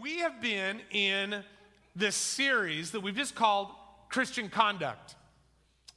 [0.00, 1.44] we have been in
[1.94, 3.68] this series that we've just called
[4.08, 5.14] Christian Conduct.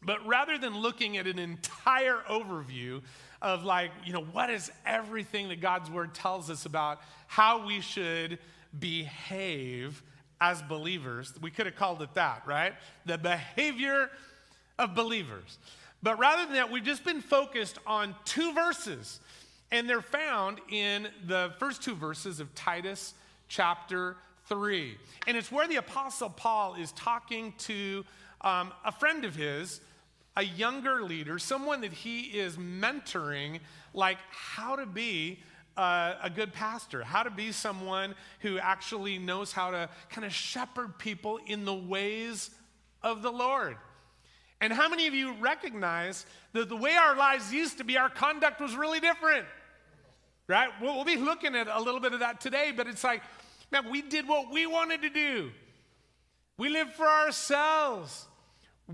[0.04, 3.02] But rather than looking at an entire overview
[3.42, 7.82] of, like, you know, what is everything that God's word tells us about how we
[7.82, 8.40] should
[8.78, 10.02] behave
[10.40, 12.74] as believers, we could have called it that, right?
[13.06, 14.10] The behavior
[14.80, 15.60] of believers.
[16.02, 19.20] But rather than that, we've just been focused on two verses,
[19.72, 23.14] and they're found in the first two verses of Titus
[23.52, 24.16] chapter
[24.46, 24.98] 3.
[25.28, 28.06] And it's where the Apostle Paul is talking to
[28.40, 29.82] um, a friend of his,
[30.38, 33.60] a younger leader, someone that he is mentoring,
[33.94, 35.40] like how to be
[35.76, 40.34] uh, a good pastor, how to be someone who actually knows how to kind of
[40.34, 42.52] shepherd people in the ways
[43.04, 43.76] of the Lord.
[44.62, 48.10] And how many of you recognize that the way our lives used to be, our
[48.10, 49.46] conduct was really different?
[50.48, 50.70] Right?
[50.82, 53.22] We'll, we'll be looking at a little bit of that today, but it's like
[53.72, 55.52] Man, we did what we wanted to do.
[56.58, 58.28] We lived for ourselves.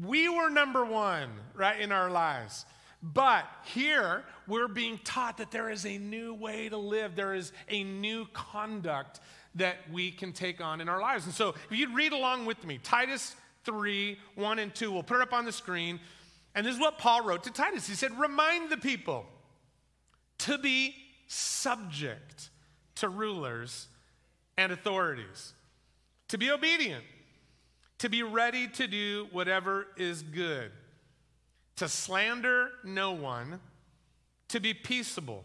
[0.06, 2.66] We were number one, right, in our lives.
[3.02, 7.52] But here, we're being taught that there is a new way to live, there is
[7.70, 9.20] a new conduct
[9.56, 11.26] that we can take on in our lives.
[11.26, 15.18] And so, if you'd read along with me, Titus 3 1 and 2, we'll put
[15.18, 16.00] it up on the screen.
[16.56, 17.88] And this is what Paul wrote to Titus.
[17.88, 19.26] He said, Remind the people
[20.40, 20.96] to be
[21.28, 22.50] subject
[22.96, 23.88] to rulers
[24.58, 25.54] and authorities,
[26.30, 27.04] to be obedient,
[28.00, 30.72] to be ready to do whatever is good,
[31.78, 33.60] to slander no one,
[34.50, 35.44] to be peaceable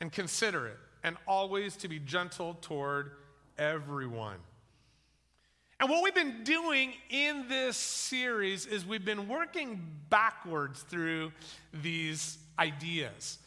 [0.00, 3.12] and considerate, and always to be gentle toward
[3.58, 4.38] everyone.
[5.80, 11.32] And what we've been doing in this series is we've been working backwards through
[11.72, 13.38] these ideas.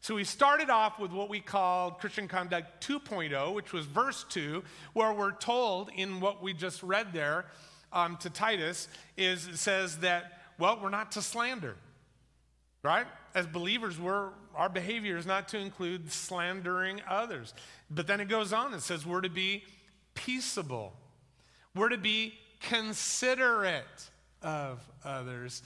[0.00, 4.62] So we started off with what we called Christian Conduct 2.0, which was verse 2,
[4.92, 7.46] where we're told in what we just read there
[7.92, 11.74] um, to Titus, is it says that, well, we're not to slander,
[12.82, 13.06] right?
[13.34, 17.52] As believers, we're, our behavior is not to include slandering others.
[17.90, 19.64] But then it goes on, it says we're to be
[20.14, 20.92] peaceable,
[21.74, 24.10] we're to be considerate
[24.42, 25.62] of others,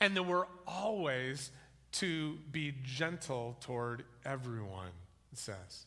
[0.00, 1.50] and that we're always
[1.92, 4.90] to be gentle toward everyone,
[5.32, 5.86] it says.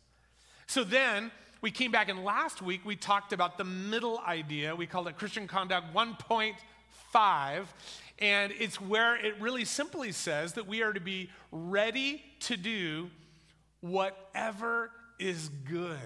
[0.68, 1.32] So then
[1.62, 4.76] we came back, and last week we talked about the middle idea.
[4.76, 7.66] We called it Christian Conduct 1.5.
[8.20, 13.10] And it's where it really simply says that we are to be ready to do
[13.82, 15.98] whatever is good.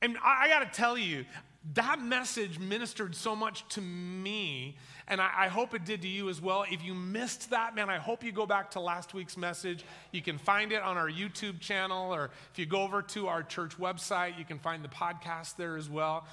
[0.00, 1.24] And I, I got to tell you,
[1.74, 4.76] that message ministered so much to me
[5.12, 6.64] and I, I, hope it did to you as well.
[6.70, 9.84] If you missed that, man, I hope you go back to last week's message.
[10.10, 13.42] You can find it on our YouTube channel, or if you go over to our
[13.42, 16.24] church website, you can find the podcast there as well.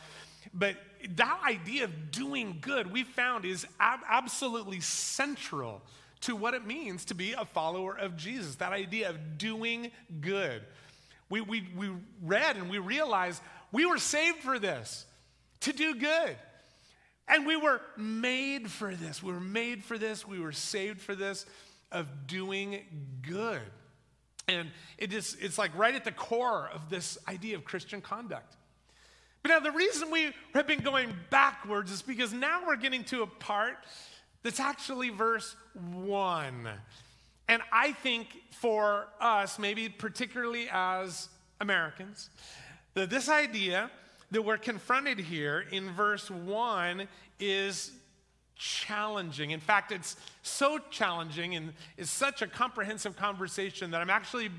[0.54, 0.78] But
[1.18, 5.82] that idea of doing good, we found, is ab- absolutely central
[6.22, 8.56] to what it means to be a follower of Jesus.
[8.56, 9.92] That idea of doing
[10.22, 10.62] good.
[11.30, 11.92] We, we, we
[12.24, 13.42] read and we realized
[13.74, 15.06] we were saved for this,
[15.62, 16.38] to do good.
[17.30, 19.22] And we were made for this.
[19.22, 20.28] We were made for this.
[20.28, 21.46] We were saved for this
[21.92, 22.82] of doing
[23.22, 23.62] good.
[24.48, 28.56] And it is, it's like right at the core of this idea of Christian conduct.
[29.44, 33.22] But now, the reason we have been going backwards is because now we're getting to
[33.22, 33.78] a part
[34.44, 35.56] that's actually verse
[35.94, 36.68] one.
[37.48, 41.30] And I think for us, maybe particularly as
[41.62, 42.30] Americans,
[42.96, 43.90] that this idea
[44.32, 47.08] that we're confronted here in verse 1
[47.40, 47.92] is
[48.56, 49.52] challenging.
[49.52, 54.50] In fact, it's so challenging and is such a comprehensive conversation that I'm actually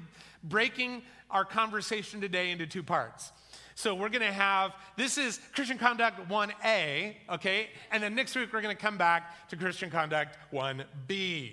[0.42, 3.30] breaking our conversation today into two parts.
[3.74, 7.68] So we're going to have this is Christian Conduct 1A, okay?
[7.90, 11.52] And then next week we're going to come back to Christian Conduct 1B.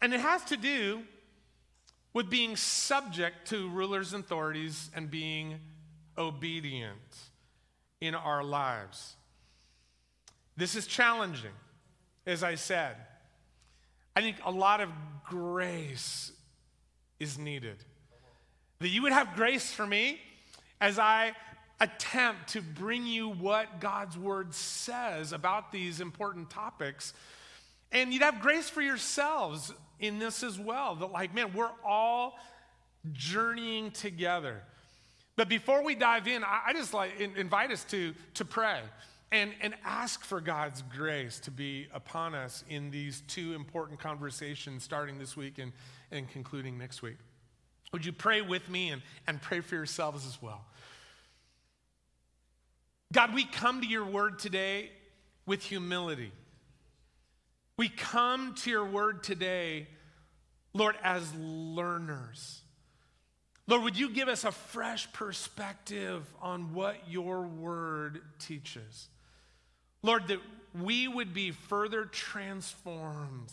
[0.00, 1.02] And it has to do
[2.12, 5.60] with being subject to rulers and authorities and being
[6.16, 7.16] obedient
[8.00, 9.16] in our lives.
[10.56, 11.52] This is challenging,
[12.26, 12.96] as I said.
[14.16, 14.90] I think a lot of
[15.28, 16.32] grace
[17.20, 17.76] is needed.
[18.80, 20.20] That you would have grace for me
[20.80, 21.32] as I
[21.80, 27.12] attempt to bring you what God's word says about these important topics.
[27.92, 30.94] And you'd have grace for yourselves in this as well.
[30.96, 32.38] That, like, man, we're all
[33.12, 34.62] journeying together.
[35.36, 38.80] But before we dive in, I, just like invite us to, to pray
[39.30, 44.82] and, and ask for God's grace to be upon us in these two important conversations
[44.82, 45.72] starting this week and,
[46.10, 47.18] and concluding next week.
[47.92, 50.64] Would you pray with me and, and pray for yourselves as well?
[53.12, 54.90] God, we come to your word today
[55.46, 56.32] with humility.
[57.78, 59.86] We come to your word today,
[60.74, 62.60] Lord, as learners.
[63.68, 69.08] Lord, would you give us a fresh perspective on what your word teaches?
[70.02, 70.40] Lord, that
[70.74, 73.52] we would be further transformed,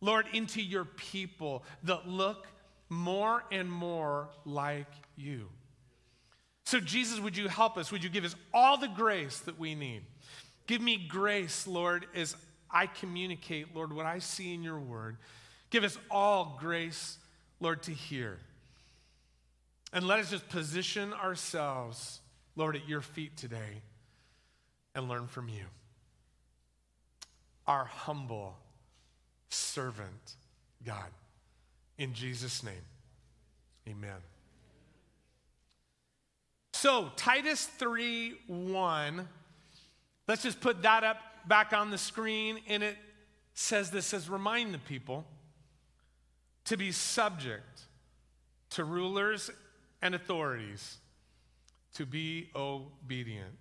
[0.00, 2.48] Lord, into your people that look
[2.88, 5.48] more and more like you.
[6.64, 7.92] So, Jesus, would you help us?
[7.92, 10.02] Would you give us all the grace that we need?
[10.66, 12.34] Give me grace, Lord, as
[12.72, 15.16] I communicate, Lord, what I see in your word.
[15.70, 17.18] Give us all grace,
[17.60, 18.38] Lord, to hear.
[19.92, 22.20] And let us just position ourselves,
[22.56, 23.82] Lord, at your feet today
[24.94, 25.64] and learn from you.
[27.66, 28.56] Our humble
[29.48, 30.36] servant,
[30.84, 31.10] God.
[31.98, 32.74] In Jesus' name,
[33.88, 34.16] amen.
[36.72, 39.28] So, Titus 3 1,
[40.26, 41.18] let's just put that up
[41.48, 42.60] back on the screen.
[42.68, 42.96] And it
[43.54, 45.24] says this says, remind the people
[46.64, 47.82] to be subject
[48.70, 49.50] to rulers
[50.00, 50.98] and authorities,
[51.94, 53.56] to be obedient.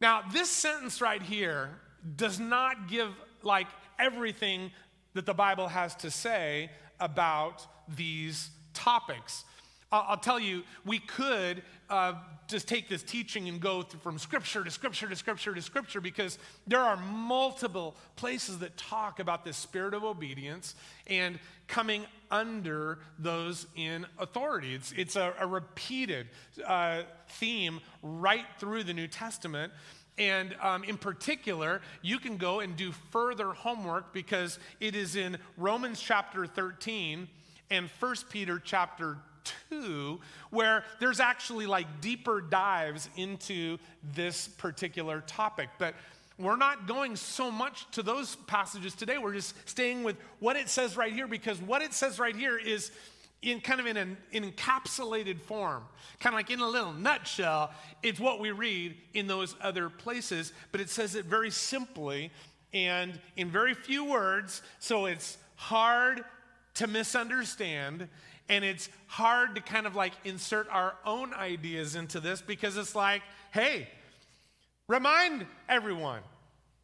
[0.00, 1.70] Now, this sentence right here
[2.16, 3.10] does not give
[3.42, 3.66] like
[3.98, 4.70] everything
[5.14, 6.70] that the Bible has to say
[7.00, 9.44] about these topics.
[10.08, 12.14] I'll, tell you, we could uh,
[12.48, 16.38] just take this teaching and go from scripture to scripture to scripture to scripture because
[16.66, 20.74] there are multiple places that talk about this spirit of obedience
[21.06, 21.38] and
[21.68, 24.74] coming under those in authority.
[24.74, 26.26] It's, it's a, a repeated
[26.66, 29.72] uh, theme right through the New Testament.
[30.16, 35.38] And um, in particular, you can go and do further homework because it is in
[35.56, 37.28] Romans chapter 13
[37.70, 39.18] and 1 Peter chapter 2,
[40.50, 43.78] where there's actually like deeper dives into
[44.14, 45.68] this particular topic.
[45.78, 45.94] But
[46.38, 49.18] we're not going so much to those passages today.
[49.18, 52.58] We're just staying with what it says right here because what it says right here
[52.58, 52.90] is
[53.42, 55.84] in kind of in an encapsulated form,
[56.18, 57.72] kind of like in a little nutshell.
[58.02, 62.30] It's what we read in those other places, but it says it very simply
[62.72, 66.24] and in very few words, so it's hard
[66.74, 68.08] to misunderstand
[68.48, 72.94] and it's hard to kind of like insert our own ideas into this because it's
[72.94, 73.88] like, hey,
[74.88, 76.20] remind everyone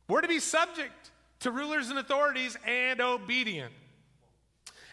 [0.08, 1.10] we're to be subject
[1.40, 3.72] to rulers and authorities and obedient.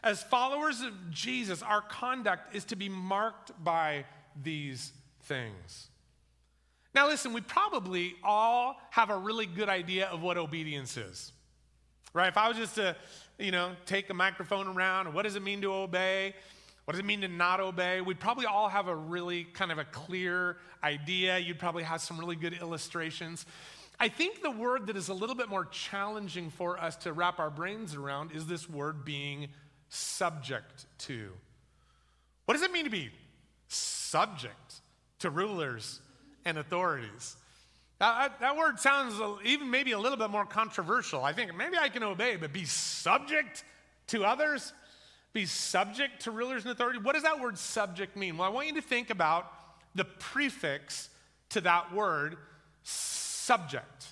[0.04, 4.06] As followers of Jesus, our conduct is to be marked by
[4.42, 4.92] these
[5.24, 5.88] things.
[6.94, 11.32] Now, listen, we probably all have a really good idea of what obedience is,
[12.14, 12.28] right?
[12.28, 12.96] If I was just to,
[13.38, 16.34] you know, take a microphone around, what does it mean to obey?
[16.88, 18.00] What does it mean to not obey?
[18.00, 21.38] We'd probably all have a really kind of a clear idea.
[21.38, 23.46] You'd probably have some really good illustrations.
[24.00, 27.40] I think the word that is a little bit more challenging for us to wrap
[27.40, 29.50] our brains around is this word being
[29.90, 31.30] subject to.
[32.46, 33.10] What does it mean to be
[33.68, 34.76] subject
[35.20, 36.00] to rulers
[36.46, 37.36] and authorities?
[38.00, 41.22] That, that, word sounds even maybe a little bit more controversial.
[41.22, 43.66] I think maybe I can obey, but be subject
[44.08, 44.72] to others?
[45.38, 46.98] Be subject to rulers and authority.
[46.98, 48.38] What does that word subject mean?
[48.38, 49.52] Well, I want you to think about
[49.94, 51.10] the prefix
[51.50, 52.38] to that word,
[52.82, 54.08] subject.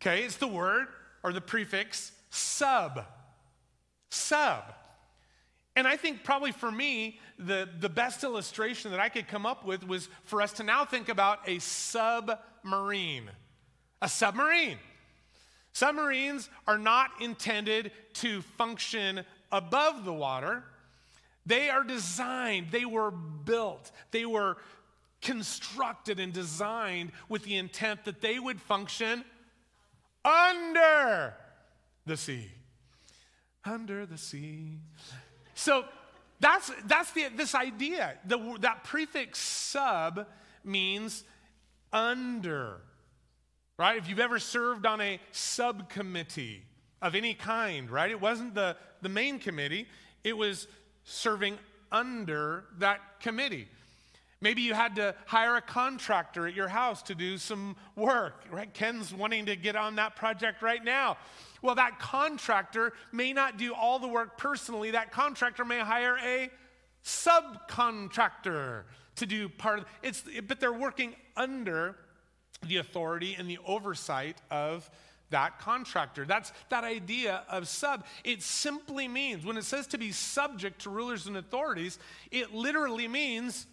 [0.00, 0.86] Okay, it's the word
[1.24, 3.04] or the prefix sub.
[4.10, 4.62] Sub.
[5.74, 9.64] And I think probably for me, the, the best illustration that I could come up
[9.64, 13.28] with was for us to now think about a submarine.
[14.00, 14.78] A submarine.
[15.72, 20.64] Submarines are not intended to function above the water.
[21.44, 24.56] They are designed, they were built, they were
[25.22, 29.24] constructed and designed with the intent that they would function
[30.24, 31.34] under
[32.04, 32.50] the sea.
[33.64, 34.78] Under the sea.
[35.54, 35.84] So
[36.40, 38.14] that's, that's the, this idea.
[38.26, 40.26] The, that prefix sub
[40.64, 41.24] means
[41.92, 42.80] under,
[43.78, 43.96] right?
[43.96, 46.62] If you've ever served on a subcommittee
[47.02, 48.10] of any kind, right?
[48.10, 49.86] It wasn't the the main committee,
[50.24, 50.66] it was
[51.04, 51.58] serving
[51.92, 53.68] under that committee.
[54.40, 58.72] Maybe you had to hire a contractor at your house to do some work, right?
[58.72, 61.16] Ken's wanting to get on that project right now.
[61.62, 64.90] Well, that contractor may not do all the work personally.
[64.90, 66.50] That contractor may hire a
[67.02, 68.82] subcontractor
[69.16, 71.96] to do part of it's but they're working under
[72.66, 74.90] the authority and the oversight of
[75.30, 76.24] that contractor.
[76.24, 78.04] That's that idea of sub.
[78.24, 81.98] It simply means, when it says to be subject to rulers and authorities,
[82.30, 83.66] it literally means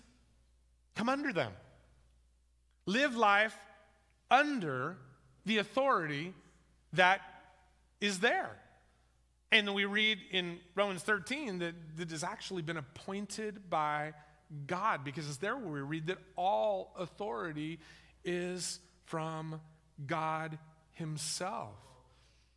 [0.95, 1.51] come under them.
[2.85, 3.55] Live life
[4.29, 4.97] under
[5.45, 6.33] the authority
[6.93, 7.21] that
[8.01, 8.49] is there.
[9.51, 14.13] And we read in Romans 13 that it has actually been appointed by
[14.65, 17.79] God because it's there where we read that all authority
[18.25, 19.61] is from
[20.07, 20.57] God
[20.93, 21.73] Himself.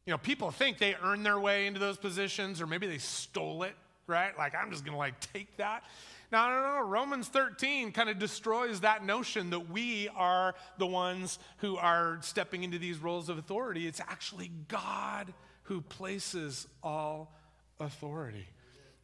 [0.05, 3.65] You know, people think they earn their way into those positions or maybe they stole
[3.65, 3.75] it,
[4.07, 4.37] right?
[4.39, 5.85] Like, I'm just gonna like take that.
[6.33, 6.87] No, no, no.
[6.87, 12.65] Romans 13 kind of destroys that notion that we are the ones who are stepping
[12.65, 13.87] into these roles of authority.
[13.87, 15.33] It's actually God
[15.65, 17.33] who places all
[17.79, 18.47] authority.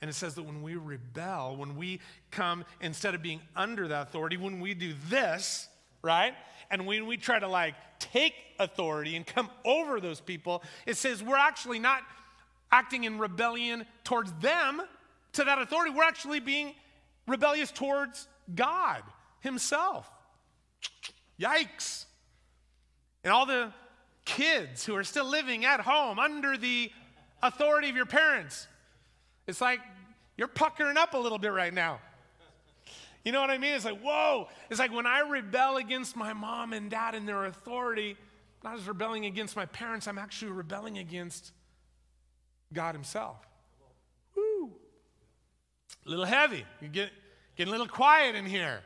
[0.01, 2.01] And it says that when we rebel, when we
[2.33, 5.69] come, instead of being under that authority, when we do this,
[6.03, 6.35] right?
[6.73, 11.23] And when we try to like take authority and come over those people, it says
[11.23, 12.03] we're actually not
[12.73, 14.83] acting in rebellion towards them
[15.35, 15.93] to that authority.
[15.95, 16.75] We're actually being
[17.29, 19.03] rebellious towards God
[19.41, 20.11] Himself.
[21.39, 22.07] Yikes.
[23.23, 23.73] And all the
[24.25, 26.91] kids who are still living at home under the
[27.43, 28.67] authority of your parents.
[29.47, 29.81] It's like
[30.39, 32.01] you're puckering up a little bit right now.
[33.25, 33.75] You know what I mean?
[33.75, 34.49] It's like, whoa.
[34.71, 38.17] It's like when I rebel against my mom and dad and their authority,
[38.65, 41.53] not as rebelling against my parents, I'm actually rebelling against
[42.73, 43.37] God Himself.
[44.35, 44.73] Woo.
[46.07, 46.65] A little heavy.
[46.81, 47.11] You get
[47.57, 48.81] getting a little quiet in here.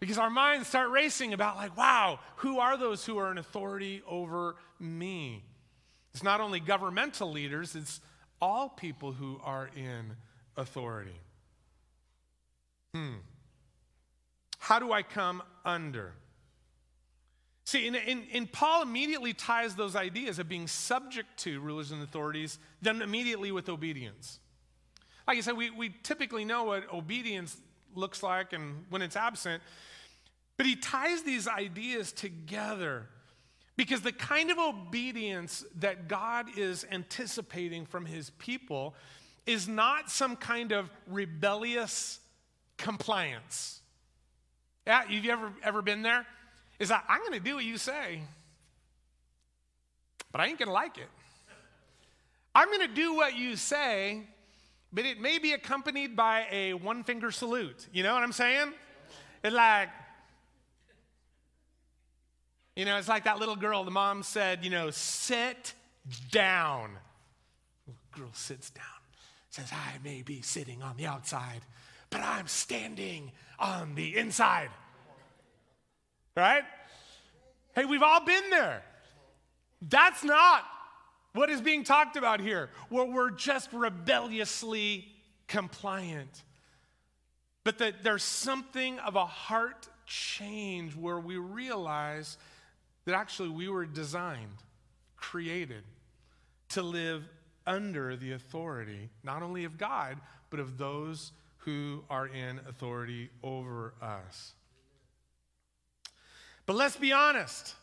[0.00, 4.02] Because our minds start racing about, like, wow, who are those who are in authority
[4.08, 5.44] over me?
[6.14, 8.00] It's not only governmental leaders, it's
[8.40, 10.16] all people who are in
[10.56, 11.20] authority.
[12.94, 13.18] Hmm.
[14.58, 16.12] How do I come under?
[17.64, 22.02] See, and, and, and, Paul immediately ties those ideas of being subject to rulers and
[22.02, 24.40] authorities, then immediately with obedience.
[25.28, 27.56] Like I said, we, we typically know what obedience
[27.94, 29.62] looks like and when it's absent,
[30.56, 33.06] but he ties these ideas together
[33.76, 38.94] because the kind of obedience that God is anticipating from his people
[39.46, 42.18] is not some kind of rebellious
[42.80, 43.80] compliance.
[44.86, 46.26] Yeah, you've ever ever been there?
[46.78, 48.22] Is that I'm going to do what you say,
[50.32, 51.08] but I ain't going to like it.
[52.54, 54.22] I'm going to do what you say,
[54.92, 57.86] but it may be accompanied by a one finger salute.
[57.92, 58.72] You know what I'm saying?
[59.44, 59.88] It's like,
[62.74, 65.74] you know, it's like that little girl, the mom said, you know, sit
[66.30, 66.90] down.
[68.12, 68.84] Girl sits down,
[69.50, 71.60] says, I may be sitting on the outside,
[72.10, 74.70] but I'm standing on the inside.
[76.36, 76.64] Right?
[77.74, 78.82] Hey, we've all been there.
[79.82, 80.64] That's not
[81.32, 85.06] what is being talked about here, where we're just rebelliously
[85.46, 86.42] compliant.
[87.62, 92.36] But that there's something of a heart change where we realize
[93.04, 94.56] that actually we were designed,
[95.16, 95.84] created
[96.70, 97.28] to live
[97.66, 103.94] under the authority, not only of God, but of those who are in authority over
[104.00, 104.52] us.
[106.66, 107.74] But let's be honest.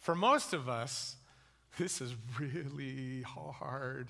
[0.00, 1.16] For most of us,
[1.78, 4.08] this is really hard,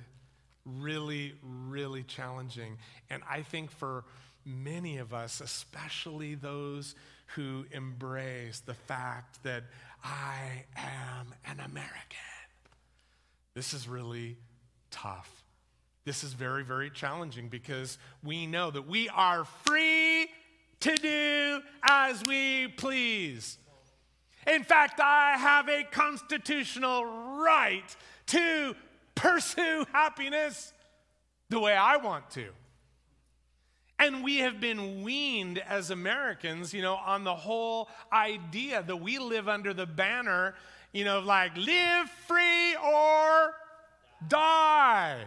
[0.65, 2.79] really, really challenging.
[3.11, 4.05] And I think for
[4.45, 6.95] many of us, especially those
[7.35, 9.65] who embrace the fact that
[10.03, 12.19] I am an American.
[13.55, 14.37] This is really
[14.91, 15.44] tough.
[16.05, 20.29] This is very, very challenging because we know that we are free
[20.81, 23.59] to do as we please.
[24.47, 27.07] In fact, I have a constitutional
[27.43, 27.97] right
[28.27, 28.77] to
[29.15, 30.75] pursue happiness
[31.49, 32.49] the way I want to.
[33.99, 39.19] And we have been weaned as Americans, you know, on the whole idea that we
[39.19, 40.55] live under the banner,
[40.93, 43.55] you know, like live free or
[44.29, 45.25] die.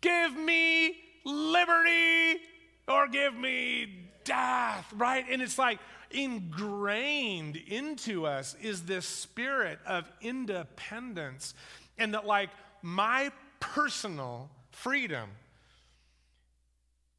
[0.00, 2.40] Give me liberty
[2.86, 5.24] or give me death, right?
[5.30, 5.78] And it's like
[6.10, 11.54] ingrained into us is this spirit of independence
[11.98, 12.48] and that, like,
[12.82, 15.28] my personal freedom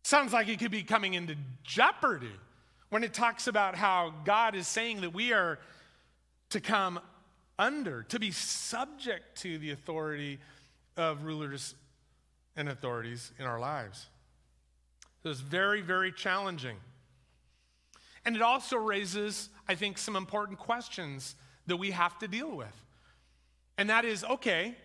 [0.09, 2.31] Sounds like it could be coming into jeopardy
[2.89, 5.59] when it talks about how God is saying that we are
[6.49, 6.99] to come
[7.59, 10.39] under, to be subject to the authority
[10.97, 11.75] of rulers
[12.59, 14.07] and authorities in our lives.
[15.23, 16.75] So it's very, very challenging.
[18.25, 21.35] And it also raises, I think, some important questions
[21.67, 22.85] that we have to deal with.
[23.77, 24.75] And that is okay,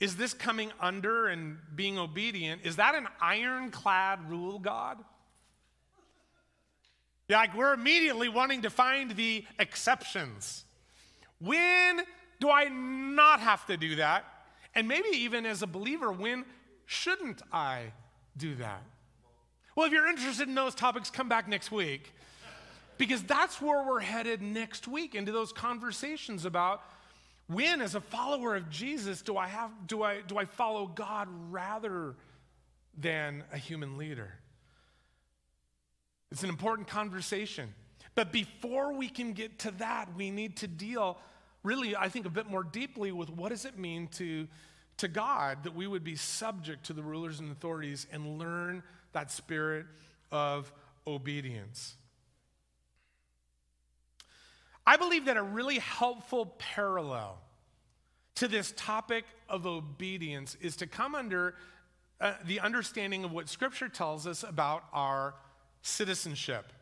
[0.00, 2.62] is this coming under and being obedient?
[2.64, 4.98] Is that an ironclad rule, God?
[7.28, 10.64] Yeah, like we're immediately wanting to find the exceptions.
[11.38, 12.00] When
[12.40, 14.24] do I not have to do that?
[14.74, 16.44] And maybe even as a believer, when
[16.86, 17.92] shouldn't I
[18.36, 18.82] do that?
[19.76, 22.12] Well, if you're interested in those topics, come back next week.
[22.96, 26.82] Because that's where we're headed next week into those conversations about
[27.48, 31.28] when, as a follower of Jesus, do I have do I do I follow God
[31.50, 32.14] rather
[32.96, 34.32] than a human leader?
[36.30, 37.74] It's an important conversation.
[38.14, 41.18] But before we can get to that, we need to deal
[41.64, 44.46] really, I think, a bit more deeply with what does it mean to,
[44.98, 48.82] to God that we would be subject to the rulers and authorities and learn
[49.12, 49.86] that spirit
[50.30, 50.72] of
[51.06, 51.96] obedience.
[54.86, 57.38] I believe that a really helpful parallel
[58.36, 61.54] to this topic of obedience is to come under
[62.20, 65.34] uh, the understanding of what Scripture tells us about our
[65.82, 66.72] citizenship.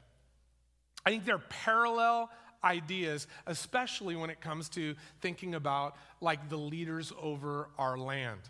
[1.05, 2.31] I think they're parallel
[2.65, 8.41] ideas, especially when it comes to thinking about like the leaders over our land.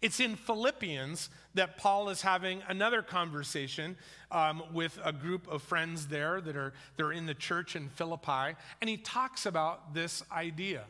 [0.00, 3.96] It's in Philippians that Paul is having another conversation
[4.32, 8.56] um, with a group of friends there that are they're in the church in Philippi,
[8.80, 10.84] and he talks about this idea.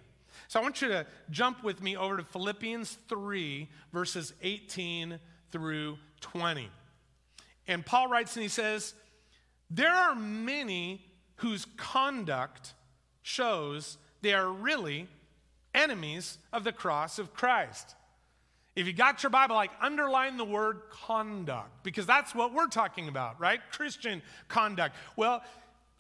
[0.49, 5.19] So I want you to jump with me over to Philippians 3, verses 18
[5.51, 6.71] through 20.
[7.69, 8.95] And Paul writes and he says,
[9.71, 11.05] There are many
[11.43, 12.73] whose conduct
[13.23, 15.09] shows they are really
[15.75, 17.97] enemies of the cross of Christ.
[18.77, 23.09] If you got your Bible, like underline the word conduct, because that's what we're talking
[23.09, 23.59] about, right?
[23.73, 24.95] Christian conduct.
[25.17, 25.43] Well,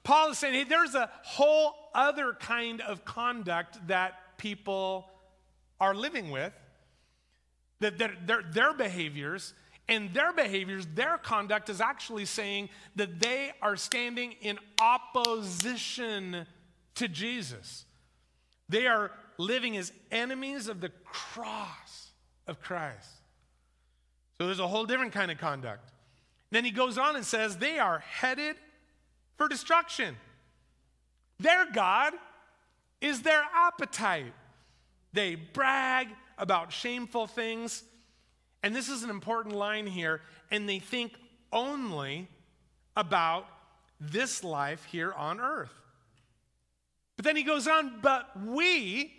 [0.05, 5.09] Paul is saying, hey, there's a whole other kind of conduct that people
[5.81, 6.53] are living with,
[7.81, 9.55] that, that their, their behaviors,
[9.89, 16.47] and their behaviors, their conduct is actually saying that they are standing in opposition
[16.95, 17.85] to Jesus.
[18.69, 22.11] They are living as enemies of the cross
[22.47, 23.09] of Christ.
[24.39, 25.91] So there's a whole different kind of conduct.
[26.51, 28.57] Then he goes on and says, they are headed
[29.37, 30.17] for destruction.
[31.39, 32.13] Their God
[33.01, 34.33] is their appetite.
[35.13, 37.83] They brag about shameful things.
[38.63, 40.21] And this is an important line here.
[40.51, 41.13] And they think
[41.53, 42.29] only
[42.97, 43.47] about
[44.01, 45.73] this life here on earth.
[47.17, 49.13] But then he goes on, but we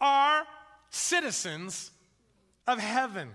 [0.00, 0.44] are
[0.90, 1.90] citizens
[2.66, 3.30] of heaven,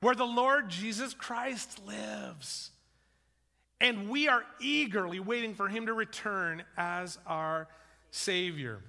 [0.00, 2.70] where the Lord Jesus Christ lives.
[3.80, 7.68] And we are eagerly waiting for him to return as our
[8.10, 8.80] Savior.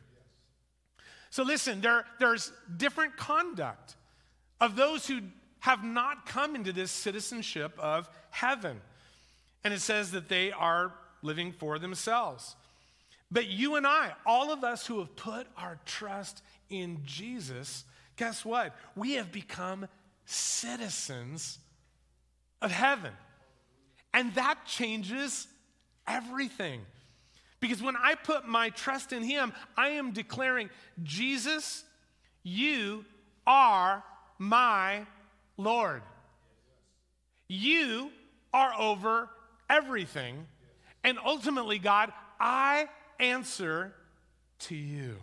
[1.29, 3.95] So, listen, there, there's different conduct
[4.61, 5.21] of those who
[5.59, 8.81] have not come into this citizenship of heaven.
[9.63, 12.55] And it says that they are living for themselves.
[13.29, 17.83] But you and I, all of us who have put our trust in Jesus,
[18.15, 18.75] guess what?
[18.95, 19.87] We have become
[20.25, 21.59] citizens
[22.61, 23.11] of heaven.
[24.13, 25.47] And that changes
[26.07, 26.81] everything.
[27.59, 30.69] Because when I put my trust in Him, I am declaring,
[31.03, 31.83] Jesus,
[32.43, 33.03] you
[33.45, 34.03] are
[34.37, 35.05] my
[35.57, 36.01] Lord.
[37.47, 38.11] You
[38.53, 39.29] are over
[39.69, 40.45] everything.
[41.03, 42.87] And ultimately, God, I
[43.19, 43.93] answer
[44.59, 45.17] to you.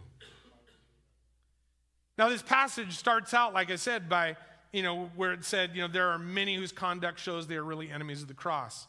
[2.16, 4.37] Now, this passage starts out, like I said, by,
[4.73, 7.64] you know, where it said, you know, there are many whose conduct shows they are
[7.64, 8.87] really enemies of the cross.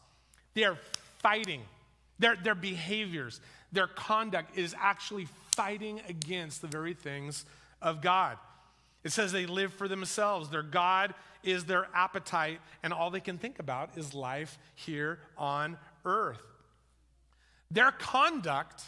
[0.53, 0.77] They are
[1.19, 1.61] fighting.
[2.19, 7.45] Their, their behaviors, their conduct is actually fighting against the very things
[7.81, 8.37] of God.
[9.03, 10.49] It says they live for themselves.
[10.49, 11.13] Their God
[11.45, 16.41] is their appetite, and all they can think about is life here on earth.
[17.71, 18.83] Their conduct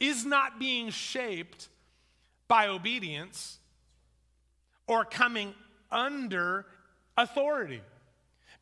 [0.00, 1.68] is not being shaped
[2.46, 3.58] by obedience
[4.86, 5.54] or coming
[5.90, 6.66] under
[7.16, 7.82] authority.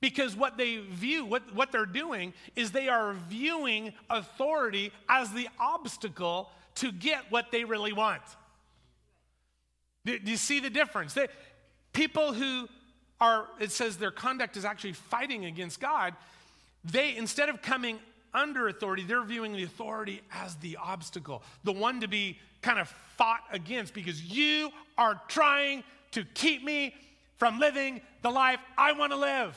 [0.01, 5.49] Because what they view, what, what they're doing, is they are viewing authority as the
[5.59, 8.23] obstacle to get what they really want.
[10.05, 11.15] Do, do you see the difference?
[11.15, 11.29] They,
[11.93, 12.69] people who
[13.21, 16.15] are, it says their conduct is actually fighting against God,
[16.85, 17.99] they, instead of coming
[18.35, 22.89] under authority, they're viewing the authority as the obstacle, the one to be kind of
[23.17, 26.95] fought against because you are trying to keep me
[27.37, 29.57] from living the life I want to live.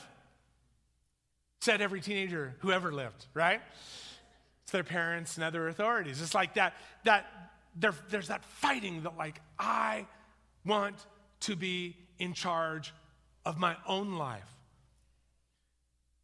[1.61, 3.61] Said every teenager who ever lived, right?
[4.63, 6.21] It's their parents and other authorities.
[6.21, 7.25] It's like that, that
[7.75, 10.05] there, there's that fighting that, like, I
[10.65, 10.95] want
[11.41, 12.93] to be in charge
[13.49, 14.45] of my own life.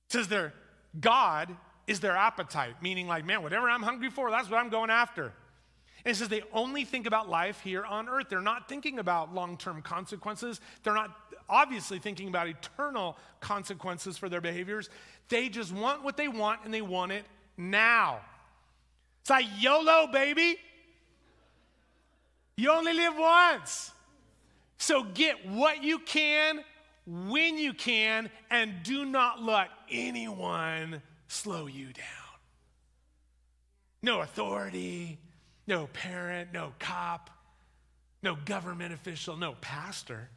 [0.07, 0.53] It says there,
[0.99, 1.49] God
[1.87, 5.33] is their appetite, meaning, like, man, whatever I'm hungry for, that's what I'm going after.
[6.05, 8.27] And it says they only think about life here on earth.
[8.29, 10.61] They're not thinking about long term consequences.
[10.83, 11.17] They're not
[11.49, 14.91] obviously thinking about eternal consequences for their behaviors.
[15.29, 17.25] They just want what they want and they want it
[17.57, 18.19] now.
[19.21, 20.57] It's like YOLO, baby.
[22.55, 23.91] You only live once.
[24.77, 26.63] So get what you can
[27.05, 32.05] when you can and do not let anyone slow you down.
[34.01, 35.19] No authority,
[35.67, 37.29] no parent, no cop,
[38.21, 40.29] no government official, no pastor.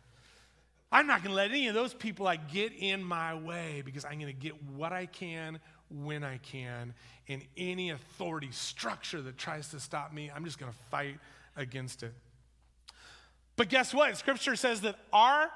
[0.90, 4.04] I'm not going to let any of those people like get in my way because
[4.04, 5.58] I'm going to get what I can
[5.90, 6.94] when I can.
[7.28, 11.18] And any authority structure that tries to stop me, I'm just going to fight
[11.56, 12.14] against it.
[13.56, 14.16] But guess what?
[14.16, 15.50] Scripture says that our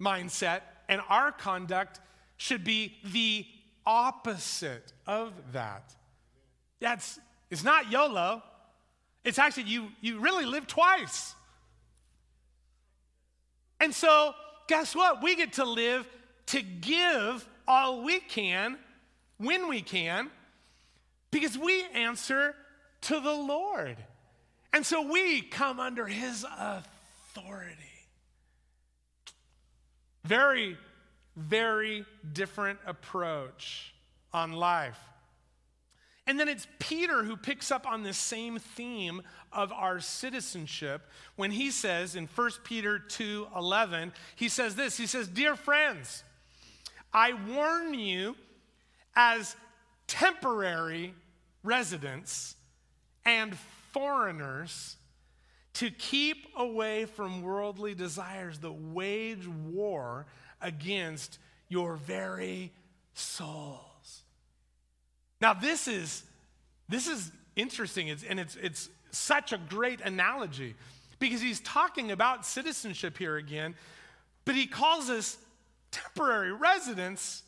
[0.00, 2.00] mindset and our conduct
[2.36, 3.46] should be the
[3.86, 5.94] opposite of that.
[6.80, 7.18] That's
[7.50, 8.42] it's not YOLO.
[9.24, 11.34] It's actually you you really live twice.
[13.80, 14.34] And so,
[14.66, 15.22] guess what?
[15.22, 16.06] We get to live
[16.46, 18.78] to give all we can
[19.38, 20.30] when we can
[21.30, 22.54] because we answer
[23.02, 23.96] to the Lord.
[24.72, 27.93] And so we come under his authority.
[30.24, 30.76] Very,
[31.36, 33.94] very different approach
[34.32, 34.98] on life.
[36.26, 39.20] And then it's Peter who picks up on this same theme
[39.52, 41.02] of our citizenship
[41.36, 46.24] when he says in 1 Peter 2:11, he says this, he says, "Dear friends,
[47.12, 48.36] I warn you
[49.14, 49.54] as
[50.06, 51.14] temporary
[51.62, 52.56] residents
[53.24, 53.56] and
[53.92, 54.96] foreigners
[55.74, 60.26] to keep away from worldly desires that wage war
[60.60, 62.72] against your very
[63.14, 64.22] souls.
[65.40, 66.22] Now, this is,
[66.88, 70.74] this is interesting, it's, and it's, it's such a great analogy
[71.18, 73.74] because he's talking about citizenship here again,
[74.44, 75.38] but he calls us
[75.90, 77.42] temporary residents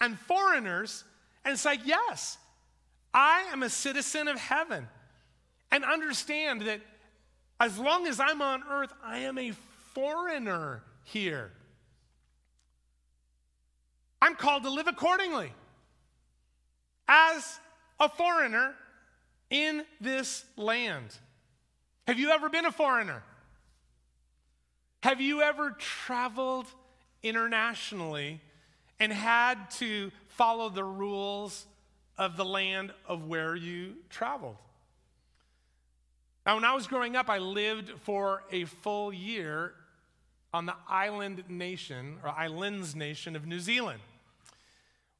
[0.00, 1.04] and foreigners.
[1.44, 2.38] And it's like, yes,
[3.14, 4.88] I am a citizen of heaven.
[5.70, 6.80] And understand that
[7.62, 9.52] as long as I'm on earth, I am a
[9.94, 11.52] foreigner here.
[14.20, 15.52] I'm called to live accordingly
[17.06, 17.60] as
[18.00, 18.74] a foreigner
[19.48, 21.16] in this land.
[22.08, 23.22] Have you ever been a foreigner?
[25.04, 26.66] Have you ever traveled
[27.22, 28.40] internationally
[28.98, 31.64] and had to follow the rules
[32.18, 34.56] of the land of where you traveled?
[36.44, 39.74] Now, when I was growing up, I lived for a full year
[40.52, 44.00] on the island nation, or islands nation of New Zealand,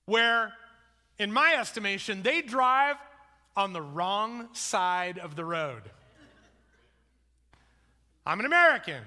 [0.05, 0.53] where,
[1.19, 2.97] in my estimation, they drive
[3.57, 5.83] on the wrong side of the road.
[8.27, 9.03] I'm an American.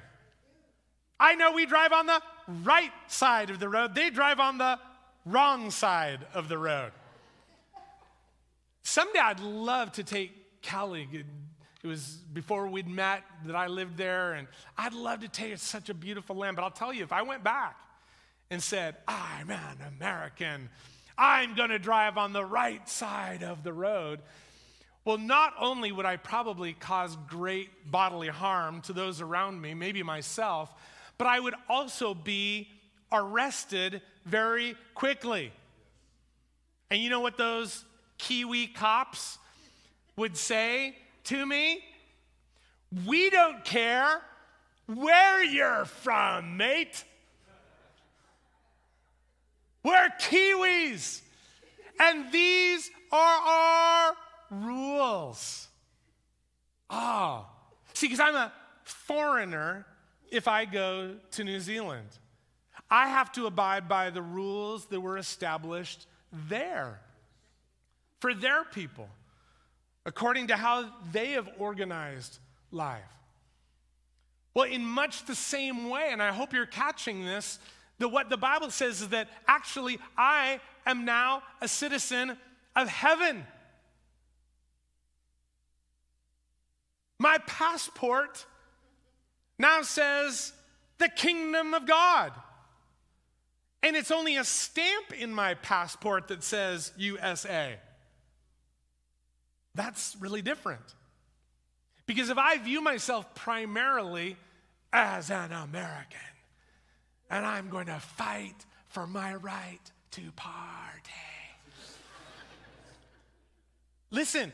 [1.20, 2.22] I know we drive on the
[2.64, 4.80] right side of the road, they drive on the
[5.26, 6.92] wrong side of the road.
[8.84, 11.08] Someday I'd love to take Callie
[11.86, 15.54] it was before we'd met that I lived there, and I'd love to tell you
[15.54, 16.56] it's such a beautiful land.
[16.56, 17.80] But I'll tell you, if I went back
[18.50, 20.70] and said, I'm an American,
[21.16, 24.22] I'm to drive on the right side of the road,
[25.04, 30.02] well, not only would I probably cause great bodily harm to those around me, maybe
[30.02, 30.74] myself,
[31.20, 32.68] but I would also be
[33.12, 35.52] arrested very quickly.
[36.90, 37.86] And you know what those
[38.18, 39.38] Kiwi cops
[40.16, 40.96] would say?
[41.26, 41.84] To me?
[43.06, 44.22] We don't care
[44.88, 47.04] where you're from, mate.
[49.84, 51.22] We're Kiwis.
[52.00, 54.14] And these are our
[54.50, 55.68] rules.
[56.90, 57.46] Ah.
[57.46, 57.52] Oh.
[57.94, 58.52] See, because I'm a
[58.84, 59.86] foreigner
[60.32, 62.10] if I go to New Zealand.
[62.90, 67.00] I have to abide by the rules that were established there
[68.20, 69.10] for their people
[70.06, 72.40] according to how they have organized
[72.72, 73.02] life.
[74.54, 77.60] Well, in much the same way, and I hope you're catching this,
[78.00, 82.38] that what the Bible says is that actually I am now a citizen
[82.76, 83.46] of heaven.
[87.20, 88.46] My passport
[89.58, 90.54] now says
[90.98, 92.32] the kingdom of God.
[93.82, 97.78] And it's only a stamp in my passport that says USA.
[99.76, 100.96] That's really different.
[102.08, 104.38] Because if I view myself primarily
[104.94, 106.20] as an American,
[107.30, 109.80] and I'm going to fight for my right
[110.12, 111.12] to party.
[114.12, 114.54] Listen,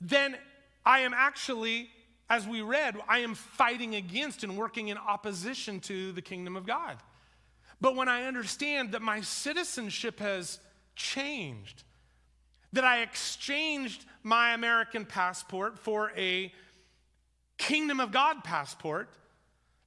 [0.00, 0.36] then
[0.84, 1.88] I am actually,
[2.30, 6.66] as we read, I am fighting against and working in opposition to the kingdom of
[6.66, 6.98] God.
[7.80, 10.60] But when I understand that my citizenship has
[10.94, 11.82] changed,
[12.72, 16.52] that I exchanged my American passport for a
[17.58, 19.08] kingdom of God passport,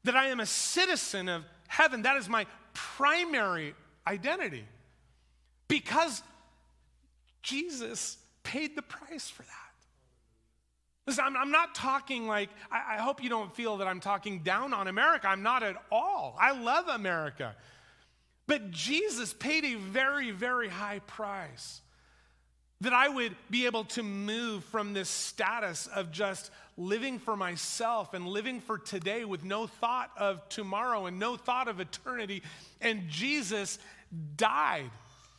[0.04, 3.74] that I am a citizen of heaven, that is my primary
[4.06, 4.65] identity.
[5.67, 6.21] Because
[7.41, 9.52] Jesus paid the price for that.
[11.08, 14.39] Listen, I'm, I'm not talking like, I, I hope you don't feel that I'm talking
[14.39, 15.28] down on America.
[15.28, 16.36] I'm not at all.
[16.39, 17.56] I love America.
[18.48, 21.82] But Jesus paid a very, very high price
[22.86, 28.13] that I would be able to move from this status of just living for myself
[28.13, 32.43] and living for today with no thought of tomorrow and no thought of eternity.
[32.82, 33.80] And Jesus
[34.38, 34.91] died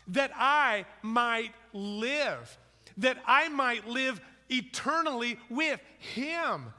[0.09, 2.59] that I might live,
[2.97, 6.73] that I might live eternally with Him.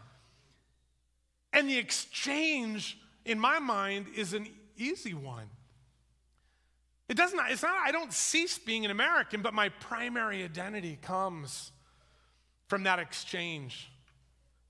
[1.53, 5.47] And the exchange, in my mind, is an easy one.
[7.09, 11.71] It doesn't, it's not, I don't cease being an American, but my primary identity comes
[12.67, 13.89] from that exchange,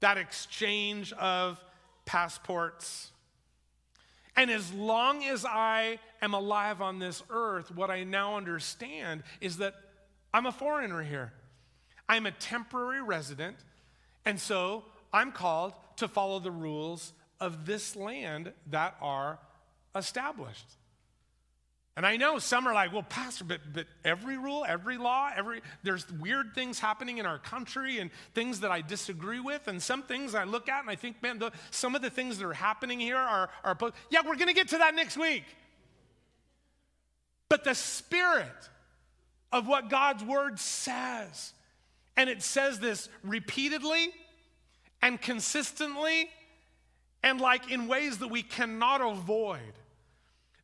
[0.02, 1.60] that exchange of
[2.06, 3.12] passports.
[4.36, 9.58] And as long as I am alive on this earth, what I now understand is
[9.58, 9.74] that
[10.32, 11.34] I'm a foreigner here.
[12.08, 13.58] I'm a temporary resident,
[14.26, 19.40] and so I'm called to follow the rules of this land that are
[19.96, 20.68] established.
[21.98, 25.62] And I know some are like, well, Pastor, but, but every rule, every law, every
[25.82, 29.68] there's weird things happening in our country and things that I disagree with.
[29.68, 32.38] And some things I look at and I think, man, the, some of the things
[32.38, 33.76] that are happening here are, are
[34.12, 35.44] yeah, we're going to get to that next week.
[37.50, 38.70] But the spirit
[39.52, 41.52] of what God's word says,
[42.16, 44.10] and it says this repeatedly
[45.02, 46.30] and consistently
[47.24, 49.74] and like in ways that we cannot avoid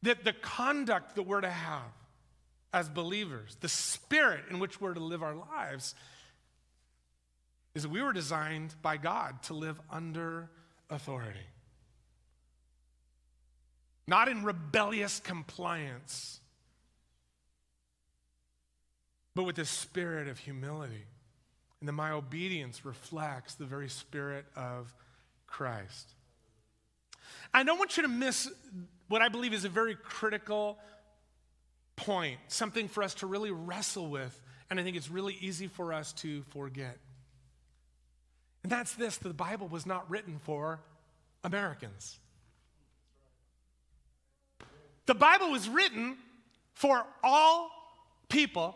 [0.03, 1.91] that the conduct that we're to have
[2.71, 5.95] as believers, the spirit in which we're to live our lives,
[7.73, 10.49] is that we were designed by God to live under
[10.89, 11.39] authority.
[14.07, 16.39] Not in rebellious compliance,
[19.33, 21.05] but with the spirit of humility.
[21.79, 24.93] And that my obedience reflects the very spirit of
[25.47, 26.09] Christ.
[27.53, 28.49] I don't want you to miss
[29.07, 30.77] what I believe is a very critical
[31.95, 34.39] point, something for us to really wrestle with,
[34.69, 36.97] and I think it's really easy for us to forget.
[38.63, 40.79] And that's this the Bible was not written for
[41.43, 42.19] Americans.
[45.05, 46.17] The Bible was written
[46.73, 47.69] for all
[48.29, 48.75] people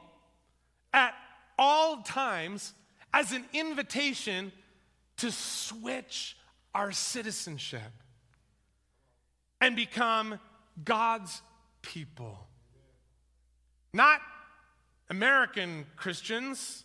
[0.94, 1.14] at
[1.58, 2.74] all times
[3.14, 4.52] as an invitation
[5.18, 6.38] to switch
[6.76, 7.92] our citizenship
[9.62, 10.40] and become
[10.84, 11.42] God's
[11.82, 12.38] people.
[13.94, 14.22] Not
[15.10, 16.84] American Christians,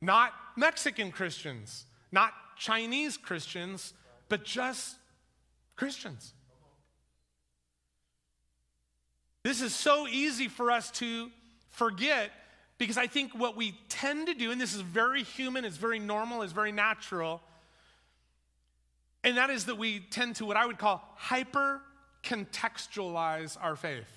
[0.00, 3.92] not Mexican Christians, not Chinese Christians,
[4.28, 4.96] but just
[5.74, 6.32] Christians.
[9.42, 11.30] This is so easy for us to
[11.70, 12.32] forget
[12.78, 15.98] because I think what we tend to do, and this is very human, it's very
[15.98, 17.40] normal, it's very natural,
[19.26, 21.82] and that is that we tend to what I would call hyper
[22.22, 24.08] contextualize our faith.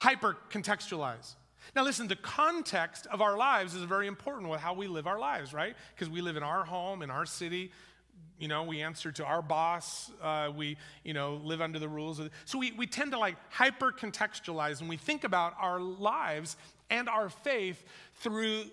[0.00, 1.34] Hyper contextualize.
[1.74, 5.18] Now, listen, the context of our lives is very important with how we live our
[5.18, 5.74] lives, right?
[5.92, 7.72] Because we live in our home, in our city.
[8.38, 10.12] You know, we answer to our boss.
[10.22, 12.20] Uh, we, you know, live under the rules.
[12.44, 16.56] So we, we tend to like hyper contextualize and we think about our lives
[16.90, 17.84] and our faith
[18.20, 18.66] through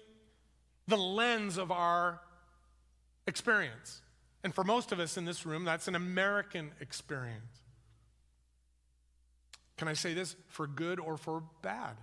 [0.88, 2.22] the lens of our
[3.26, 4.04] experience.
[4.46, 7.64] And for most of us in this room, that's an American experience.
[9.76, 10.36] Can I say this?
[10.50, 11.98] For good or for bad?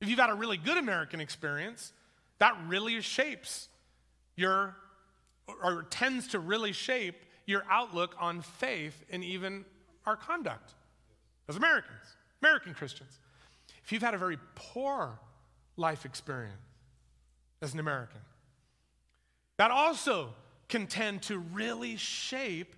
[0.00, 1.92] If you've had a really good American experience,
[2.38, 3.68] that really shapes
[4.34, 4.74] your,
[5.62, 9.66] or tends to really shape your outlook on faith and even
[10.06, 10.72] our conduct
[11.50, 13.18] as Americans, American Christians.
[13.84, 15.18] If you've had a very poor
[15.76, 16.56] life experience
[17.60, 18.20] as an American,
[19.58, 20.30] that also
[20.72, 22.74] can tend to really shape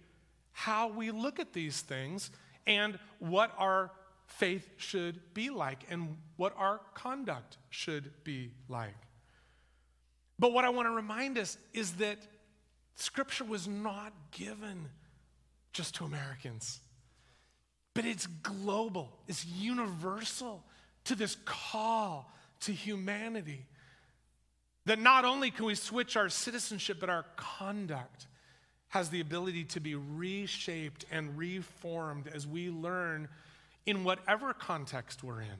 [0.50, 2.28] how we look at these things
[2.66, 3.88] and what our
[4.26, 8.96] faith should be like and what our conduct should be like.
[10.40, 12.18] But what I want to remind us is that
[12.96, 14.88] Scripture was not given
[15.72, 16.80] just to Americans,
[17.94, 20.64] but it's global, it's universal
[21.04, 23.66] to this call to humanity.
[24.86, 28.26] That not only can we switch our citizenship, but our conduct
[28.88, 33.28] has the ability to be reshaped and reformed as we learn
[33.86, 35.58] in whatever context we're in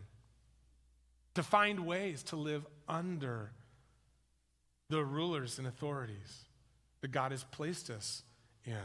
[1.34, 3.50] to find ways to live under
[4.88, 6.44] the rulers and authorities
[7.00, 8.22] that God has placed us
[8.64, 8.76] in.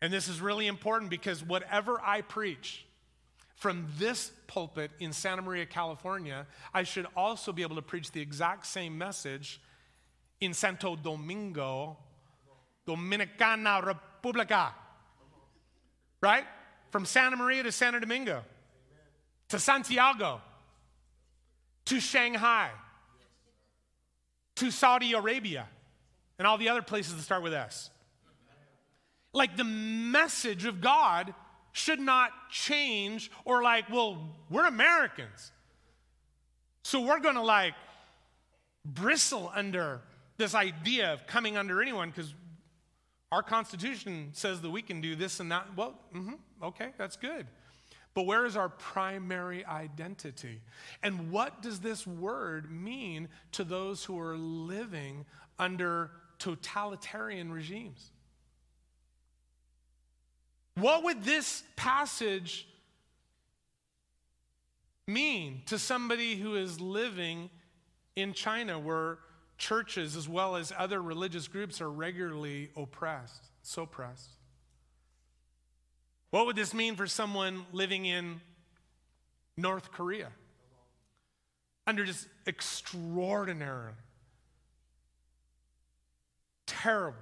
[0.00, 2.86] And this is really important because whatever I preach
[3.62, 8.20] from this pulpit in Santa Maria, California, I should also be able to preach the
[8.20, 9.60] exact same message
[10.40, 11.96] in Santo Domingo,
[12.88, 14.74] Dominicana Republica.
[16.20, 16.42] Right?
[16.90, 18.42] From Santa Maria to Santo Domingo,
[19.50, 20.40] to Santiago,
[21.84, 22.70] to Shanghai,
[24.56, 25.68] to Saudi Arabia,
[26.36, 27.90] and all the other places that start with S.
[29.32, 31.32] Like the message of God
[31.72, 35.52] should not change or like, well, we're Americans.
[36.82, 37.74] So we're going to like
[38.84, 40.00] bristle under
[40.36, 42.34] this idea of coming under anyone because
[43.30, 45.66] our Constitution says that we can do this and that.
[45.76, 47.46] Well, mm-hmm, okay, that's good.
[48.14, 50.60] But where is our primary identity?
[51.02, 55.24] And what does this word mean to those who are living
[55.58, 58.10] under totalitarian regimes?
[60.74, 62.66] What would this passage
[65.06, 67.50] mean to somebody who is living
[68.16, 69.18] in China where
[69.58, 74.30] churches as well as other religious groups are regularly oppressed, so oppressed?
[76.30, 78.40] What would this mean for someone living in
[79.58, 80.28] North Korea
[81.86, 83.92] under just extraordinary,
[86.64, 87.18] terrible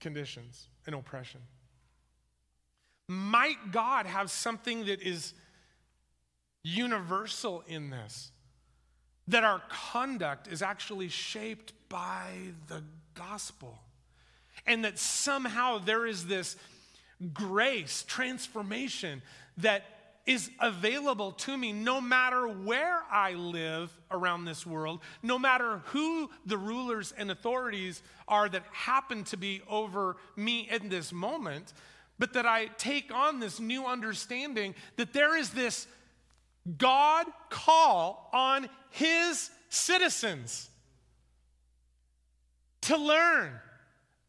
[0.00, 1.40] conditions and oppression?
[3.08, 5.32] Might God have something that is
[6.62, 8.30] universal in this?
[9.28, 12.28] That our conduct is actually shaped by
[12.68, 13.78] the gospel.
[14.66, 16.56] And that somehow there is this
[17.32, 19.22] grace, transformation
[19.56, 19.84] that
[20.26, 26.28] is available to me no matter where I live around this world, no matter who
[26.44, 31.72] the rulers and authorities are that happen to be over me in this moment,
[32.18, 35.86] but that I take on this new understanding that there is this
[36.76, 40.68] God call on his citizens
[42.82, 43.52] to learn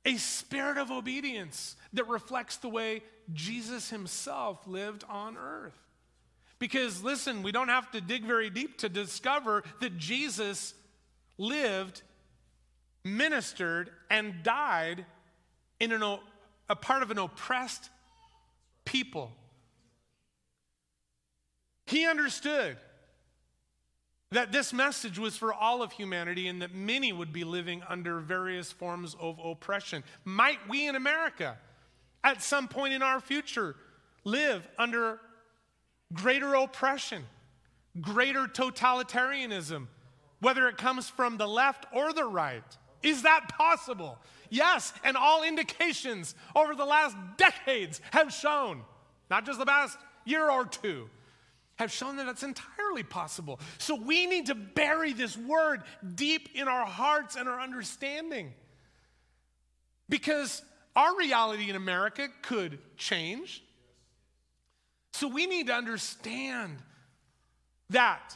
[0.05, 5.77] a spirit of obedience that reflects the way Jesus himself lived on earth.
[6.57, 10.73] Because listen, we don't have to dig very deep to discover that Jesus
[11.37, 12.01] lived,
[13.03, 15.05] ministered, and died
[15.79, 16.19] in an,
[16.69, 17.89] a part of an oppressed
[18.85, 19.31] people.
[21.85, 22.77] He understood
[24.31, 28.19] that this message was for all of humanity and that many would be living under
[28.19, 30.03] various forms of oppression.
[30.23, 31.57] Might we in America,
[32.23, 33.75] at some point in our future,
[34.23, 35.19] live under
[36.13, 37.23] greater oppression,
[37.99, 39.87] greater totalitarianism,
[40.41, 42.77] whether it comes from the left or the right?
[43.01, 44.19] Is that possible?
[44.49, 48.81] Yes, and all indications over the last decades have shown,
[49.29, 51.09] not just the past year or two,
[51.77, 53.59] have shown that it's entirely possible.
[53.77, 55.83] So we need to bury this word
[56.15, 58.53] deep in our hearts and our understanding.
[60.09, 60.61] Because
[60.95, 63.63] our reality in America could change.
[65.13, 66.79] So we need to understand
[67.91, 68.35] that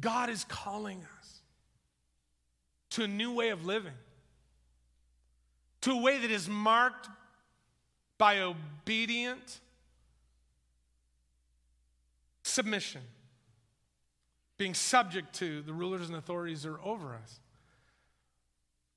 [0.00, 1.40] God is calling us
[2.90, 3.92] to a new way of living,
[5.84, 7.10] to a way that is marked
[8.16, 9.60] by obedient
[12.42, 13.02] submission,
[14.56, 17.38] being subject to the rulers and authorities that are over us.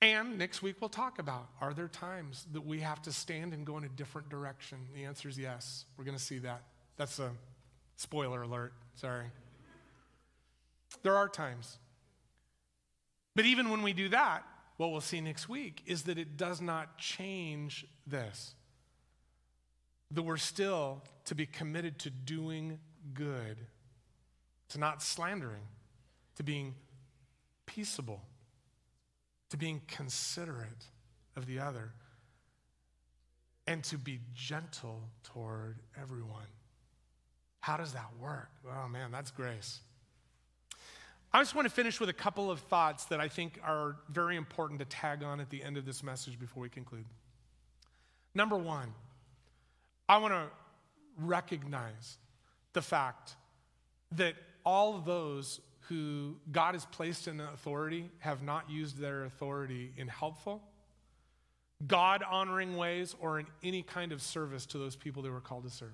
[0.02, 3.66] And next week we'll talk about are there times that we have to stand and
[3.66, 4.78] go in a different direction?
[4.96, 5.84] The answer is yes.
[5.98, 6.62] We're going to see that.
[6.96, 7.32] That's a
[7.98, 8.72] spoiler alert.
[8.96, 9.26] Sorry.
[11.04, 11.80] There are times.
[13.36, 14.46] But even when we do that,
[14.78, 18.54] what we'll see next week is that it does not change this.
[20.12, 22.80] That we're still to be committed to doing
[23.14, 23.58] good,
[24.70, 25.68] to not slandering,
[26.36, 26.76] to being
[27.66, 28.22] peaceable,
[29.50, 30.86] to being considerate
[31.36, 31.92] of the other,
[33.66, 36.48] and to be gentle toward everyone.
[37.60, 38.50] How does that work?
[38.66, 39.82] Oh man, that's grace.
[41.38, 44.38] I just want to finish with a couple of thoughts that I think are very
[44.38, 47.06] important to tag on at the end of this message before we conclude.
[48.34, 48.92] Number one,
[50.10, 50.48] I want to
[51.20, 52.18] recognize
[52.74, 53.36] the fact
[54.14, 54.34] that
[54.66, 60.64] all those who God has placed in authority have not used their authority in helpful,
[61.86, 65.66] God honoring ways or in any kind of service to those people they were called
[65.66, 65.94] to serve.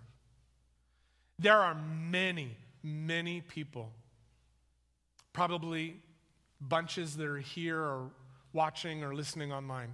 [1.37, 3.91] There are many, many people,
[5.33, 5.97] probably
[6.61, 8.11] bunches that are here or
[8.53, 9.93] watching or listening online,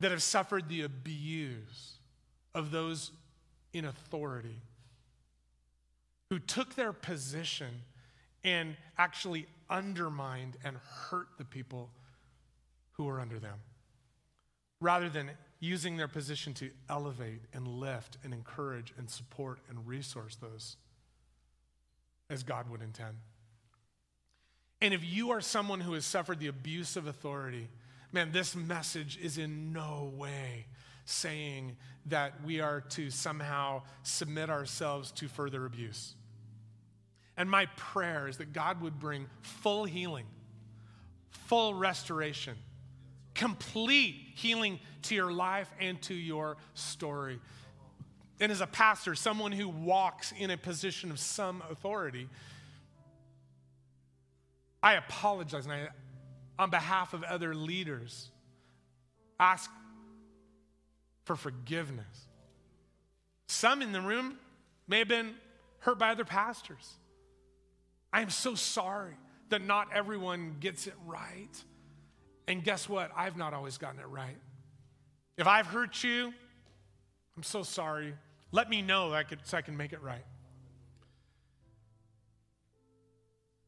[0.00, 1.98] that have suffered the abuse
[2.54, 3.10] of those
[3.72, 4.62] in authority
[6.30, 7.82] who took their position
[8.44, 11.90] and actually undermined and hurt the people
[12.92, 13.58] who were under them
[14.80, 15.30] rather than
[15.60, 20.76] using their position to elevate and lift and encourage and support and resource those
[22.28, 23.16] as God would intend.
[24.86, 27.66] And if you are someone who has suffered the abuse of authority,
[28.12, 30.66] man, this message is in no way
[31.06, 31.76] saying
[32.06, 36.14] that we are to somehow submit ourselves to further abuse.
[37.36, 40.26] And my prayer is that God would bring full healing,
[41.30, 42.54] full restoration,
[43.34, 47.40] complete healing to your life and to your story.
[48.38, 52.28] And as a pastor, someone who walks in a position of some authority,
[54.86, 55.88] I apologize and I,
[56.60, 58.30] on behalf of other leaders,
[59.40, 59.68] ask
[61.24, 62.28] for forgiveness.
[63.48, 64.38] Some in the room
[64.86, 65.34] may have been
[65.80, 66.88] hurt by other pastors.
[68.12, 69.14] I am so sorry
[69.48, 71.64] that not everyone gets it right.
[72.46, 73.10] And guess what?
[73.16, 74.38] I've not always gotten it right.
[75.36, 76.32] If I've hurt you,
[77.36, 78.14] I'm so sorry.
[78.52, 80.24] Let me know so I can make it right.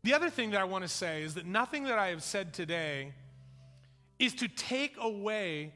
[0.09, 2.55] The other thing that I want to say is that nothing that I have said
[2.55, 3.13] today
[4.19, 5.75] is to take away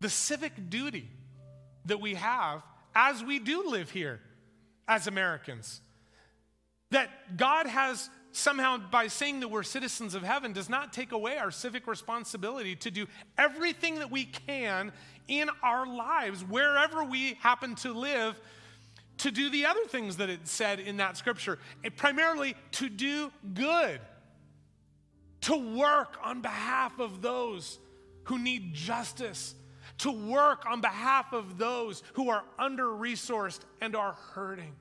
[0.00, 1.08] the civic duty
[1.84, 2.62] that we have
[2.96, 4.18] as we do live here
[4.88, 5.80] as Americans.
[6.90, 11.38] That God has somehow, by saying that we're citizens of heaven, does not take away
[11.38, 13.06] our civic responsibility to do
[13.38, 14.90] everything that we can
[15.28, 18.40] in our lives, wherever we happen to live,
[19.18, 23.30] to do the other things that it said in that scripture, and primarily to do
[23.54, 24.00] good,
[25.42, 27.78] to work on behalf of those
[28.24, 29.54] who need justice,
[29.98, 34.74] to work on behalf of those who are under resourced and are hurting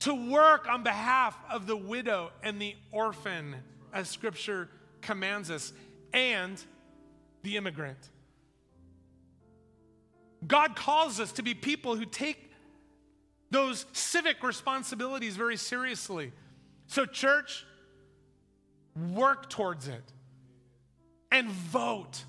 [0.00, 3.54] to work on behalf of the widow and the orphan,
[3.92, 4.68] as scripture
[5.02, 5.72] commands us,
[6.12, 6.62] and
[7.42, 7.98] the immigrant.
[10.46, 12.49] God calls us to be people who take
[13.50, 16.32] those civic responsibilities very seriously.
[16.86, 17.64] So, church,
[19.12, 20.02] work towards it
[21.30, 22.24] and vote.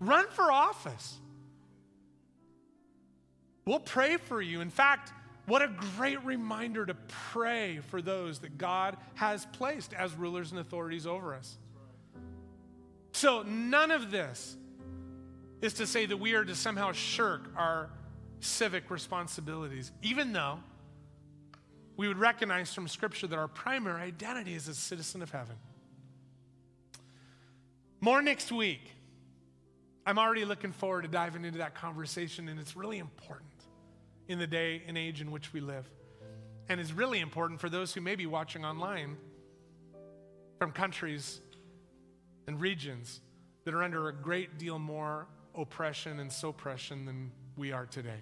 [0.00, 1.18] Run for office.
[3.64, 4.60] We'll pray for you.
[4.60, 5.12] In fact,
[5.46, 6.94] what a great reminder to
[7.32, 11.58] pray for those that God has placed as rulers and authorities over us.
[13.12, 14.56] So, none of this
[15.60, 17.90] is to say that we are to somehow shirk our
[18.42, 20.58] civic responsibilities, even though
[21.96, 25.56] we would recognize from Scripture that our primary identity is a citizen of heaven.
[28.00, 28.80] More next week.
[30.04, 33.50] I'm already looking forward to diving into that conversation, and it's really important
[34.26, 35.88] in the day and age in which we live.
[36.68, 39.16] And is really important for those who may be watching online
[40.58, 41.40] from countries
[42.48, 43.20] and regions
[43.64, 48.20] that are under a great deal more oppression and suppression than we are today.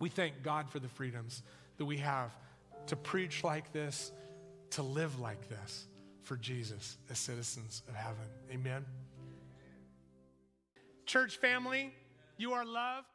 [0.00, 1.42] We thank God for the freedoms
[1.76, 2.32] that we have
[2.86, 4.10] to preach like this,
[4.70, 5.86] to live like this
[6.22, 8.26] for Jesus as citizens of heaven.
[8.50, 8.84] Amen.
[11.06, 11.94] Church family,
[12.36, 13.06] you are loved.